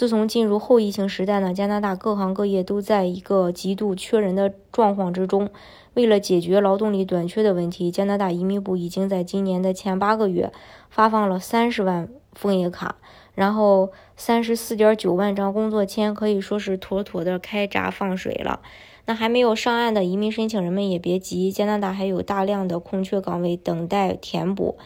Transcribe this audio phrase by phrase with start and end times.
[0.00, 5.50] 自从进入后疫情时代呢，加拿大各行各业都在一个极度缺人的状况之中。
[5.92, 10.50] 为了解决劳动力短缺的问题，加拿大移民部已经在今年的前八个月
[10.88, 12.96] 发放了三十万枫叶卡，
[13.34, 18.60] 然后三十四点九万张工作签，可以说是妥妥的开闸放水了。
[19.04, 24.78] 那还没有上岸的移民申请人们也别急，加拿大还有大量的空缺岗位等待填补。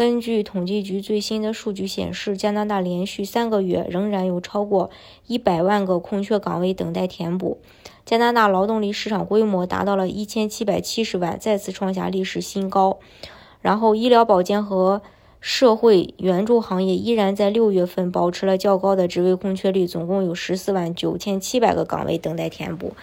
[0.00, 4.88] 根据统计局最新的数据显示，加拿大连续三个月仍然有超过
[5.26, 7.58] 一百万个空缺岗位等待填补。
[8.06, 12.98] 加拿大劳动力市场规模达到了一千七百七十万，再次创下历史新高。
[13.60, 15.02] 然后，医疗保健和
[15.38, 22.94] 社会援助行业依然在六月份保持了较高的职位空缺率，总共有十四万九千七百个岗位等待填补。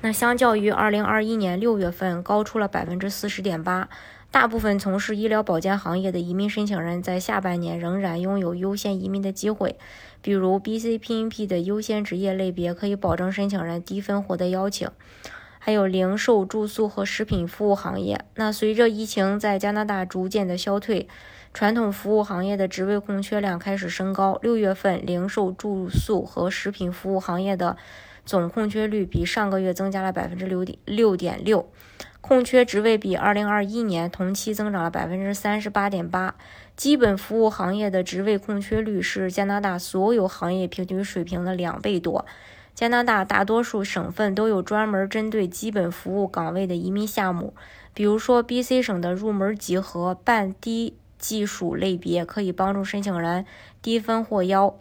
[0.00, 3.88] 那相较于二零二一年六月份，高出了百分之四十点八。
[4.32, 9.76] 大部分从事医疗保健行业的移民申请人在下半年仍然拥有优先移民的机会，
[10.22, 14.88] 比如 BCPNP 的优先职业类别可以保证申请人低分获得邀请，
[15.58, 18.24] 还有零售、住宿和食品服务行业。
[18.36, 21.08] 那随着疫情在加拿大逐渐的消退，
[21.52, 24.38] 传统服务行业的职位空缺量开始升高。
[24.42, 27.76] 六月份，零售、住宿和食品服务行业的
[28.24, 31.68] 总空缺率比上个月增加了百分之六点六点六。
[32.20, 36.36] 空缺职位比二零二一年同期增长了百分之三十八点八。
[36.76, 42.24] 基本服务行业的职位空缺率是加拿大所有行业平均水平的两倍多。
[42.74, 47.52] 加拿大大多数省份都有专门针对基本服务岗位的移民项目，
[47.92, 53.44] 比如说 BC 省的入门级和半低技术类别可以帮助申请人
[53.82, 54.74] 低分获邀。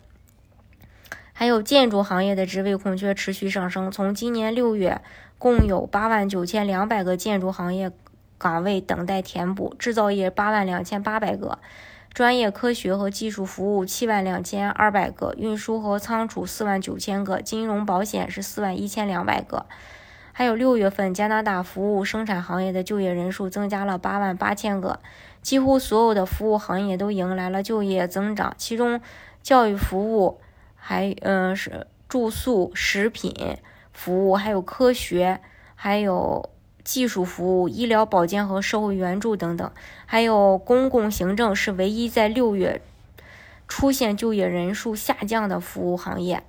[1.33, 5.01] 还有建筑行业的职位空缺持续上升，从今年六月。
[5.39, 7.91] 共有八万九千两百个建筑行业
[8.37, 11.57] 岗位等待填补，制造业八万两千八百个，
[12.13, 19.65] 专业科学和技术服务七万两千二百个，运输和仓储四万九千个，金融保险是四万一千两百个。
[20.33, 24.99] 还有六月份加拿大服务生产行业的就业人数增加了八万八千个，
[25.41, 29.01] 几乎所有的服务行业都迎来了就业增长，其中
[29.41, 30.39] 教育服务
[30.75, 33.57] 还嗯是住宿食品。
[34.01, 35.41] 服务还有科学，
[35.75, 36.49] 还有
[36.85, 39.69] 技术服务、医疗保健和社会援助等等，
[40.05, 42.81] 还有公共行政是唯一在六月
[43.67, 46.41] 出现就业人数下降的服务行业。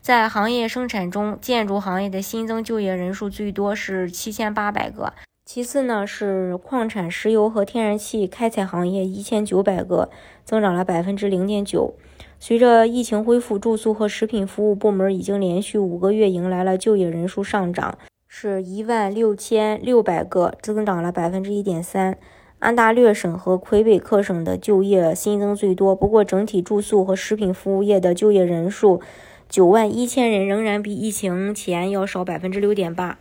[0.00, 5.14] 在行业生产中，建筑行业的新增就业人数最多是七千八百个，
[5.46, 10.10] 其次呢是矿产、石油和天然气开采行业一千九百个，
[10.44, 11.94] 增长了百分之零点九。
[12.40, 17.96] 随着疫情恢复，住宿和食品服务部门已经连续五个月迎来了就业人数上涨，
[18.26, 22.18] 是一万六千六百个，增长了百分之一点三。
[22.58, 29.00] 安大略省和魁北克省的就业新增最多，不过整体住宿和食品服务业的就业人数
[29.48, 33.20] 九万一千人，仍然比疫情前要少百分之六点八。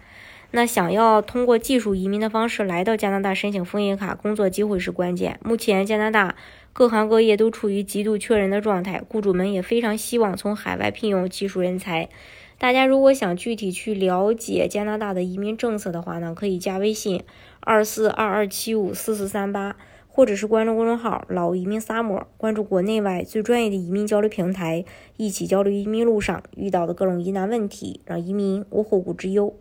[0.52, 5.40] 那想要通过技术移民的方式来到加拿大申请枫叶卡，工作机会是关键。
[5.44, 6.36] 目前加拿大
[6.72, 12.10] 各行各业都处于极度缺人的状态，雇主们也非常希望从海外聘用技术人才。
[12.58, 17.22] 大家如果想具体去了解加拿大的移民政策的话呢，可以加微信
[17.60, 19.76] 二四二二七五四四三八，
[20.08, 24.86] 或者是关注公众号“老移民沙漠”，关注国内外最专业的移民交流平台，
[25.18, 29.54] 一起交流移民路上遇到的各种疑难问题，让移民无后顾之忧。